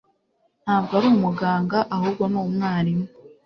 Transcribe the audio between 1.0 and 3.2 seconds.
umuganga ahubwo ni umwarimu